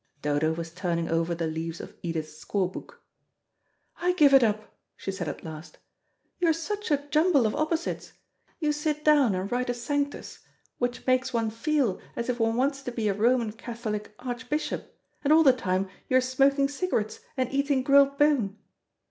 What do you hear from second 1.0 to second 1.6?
over the